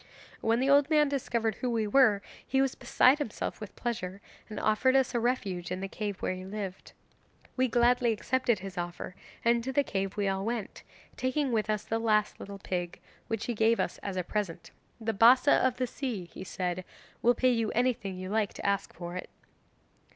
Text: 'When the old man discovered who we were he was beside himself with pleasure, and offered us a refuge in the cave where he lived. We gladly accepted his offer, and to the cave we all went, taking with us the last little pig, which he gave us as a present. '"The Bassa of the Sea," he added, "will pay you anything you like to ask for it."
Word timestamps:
'When 0.41 0.59
the 0.59 0.67
old 0.71 0.89
man 0.89 1.09
discovered 1.09 1.53
who 1.61 1.69
we 1.69 1.85
were 1.85 2.23
he 2.43 2.59
was 2.59 2.73
beside 2.73 3.19
himself 3.19 3.61
with 3.61 3.75
pleasure, 3.75 4.19
and 4.49 4.59
offered 4.59 4.95
us 4.95 5.13
a 5.13 5.19
refuge 5.19 5.69
in 5.71 5.79
the 5.79 5.87
cave 5.87 6.23
where 6.23 6.33
he 6.33 6.43
lived. 6.43 6.93
We 7.55 7.67
gladly 7.67 8.11
accepted 8.11 8.57
his 8.57 8.79
offer, 8.79 9.13
and 9.45 9.63
to 9.63 9.71
the 9.71 9.83
cave 9.83 10.17
we 10.17 10.27
all 10.27 10.43
went, 10.43 10.81
taking 11.17 11.51
with 11.51 11.69
us 11.69 11.83
the 11.83 11.99
last 11.99 12.39
little 12.39 12.57
pig, 12.57 12.99
which 13.27 13.45
he 13.45 13.53
gave 13.53 13.79
us 13.79 13.99
as 13.99 14.17
a 14.17 14.23
present. 14.23 14.71
'"The 14.99 15.13
Bassa 15.13 15.53
of 15.63 15.77
the 15.77 15.85
Sea," 15.85 16.25
he 16.25 16.47
added, 16.57 16.83
"will 17.21 17.35
pay 17.35 17.51
you 17.51 17.69
anything 17.73 18.17
you 18.17 18.29
like 18.31 18.53
to 18.53 18.65
ask 18.65 18.95
for 18.95 19.15
it." 19.15 19.29